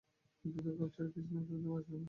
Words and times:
অদ্ভুত, 0.45 0.65
খাপছাড়া 0.79 1.09
কিছু 1.15 1.31
না 1.31 1.41
করলে 1.41 1.51
তুমি 1.51 1.69
বাঁচবে 1.69 1.87
কেন? 1.87 1.99